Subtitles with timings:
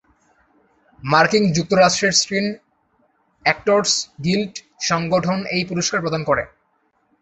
[1.03, 2.47] মার্কিন যুক্তরাষ্ট্রের screen
[3.45, 3.93] actors
[4.25, 4.53] guild
[4.89, 6.43] সংগঠন এই পুরস্কার প্রদান করে।